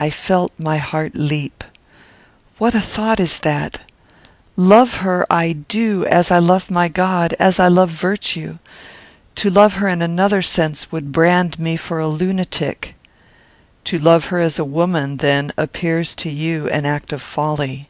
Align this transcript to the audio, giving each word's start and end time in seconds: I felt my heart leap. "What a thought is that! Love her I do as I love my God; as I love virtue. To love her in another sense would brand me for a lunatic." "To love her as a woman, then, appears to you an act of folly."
I 0.00 0.10
felt 0.10 0.50
my 0.58 0.78
heart 0.78 1.12
leap. 1.14 1.62
"What 2.58 2.74
a 2.74 2.80
thought 2.80 3.20
is 3.20 3.38
that! 3.38 3.82
Love 4.56 4.94
her 5.06 5.24
I 5.32 5.52
do 5.52 6.04
as 6.04 6.32
I 6.32 6.38
love 6.40 6.68
my 6.68 6.88
God; 6.88 7.34
as 7.38 7.60
I 7.60 7.68
love 7.68 7.90
virtue. 7.90 8.58
To 9.36 9.50
love 9.50 9.74
her 9.74 9.86
in 9.86 10.02
another 10.02 10.42
sense 10.42 10.90
would 10.90 11.12
brand 11.12 11.60
me 11.60 11.76
for 11.76 12.00
a 12.00 12.08
lunatic." 12.08 12.96
"To 13.84 14.00
love 14.00 14.24
her 14.34 14.40
as 14.40 14.58
a 14.58 14.64
woman, 14.64 15.18
then, 15.18 15.52
appears 15.56 16.16
to 16.16 16.28
you 16.28 16.68
an 16.70 16.84
act 16.84 17.12
of 17.12 17.22
folly." 17.22 17.88